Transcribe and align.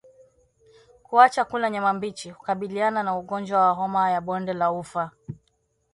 Kuacha 1.03 1.45
kula 1.45 1.69
nyama 1.69 1.93
mbichi 1.93 2.29
hukabiliana 2.29 3.03
na 3.03 3.17
ugonjwa 3.17 3.59
wa 3.67 3.71
homa 3.73 4.11
ya 4.11 4.21
bonde 4.21 4.53
la 4.53 4.71
ufa 4.71 5.11